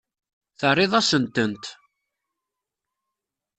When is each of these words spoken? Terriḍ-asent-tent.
Terriḍ-asent-tent. 0.59 1.65